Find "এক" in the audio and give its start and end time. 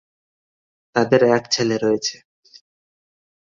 1.35-1.43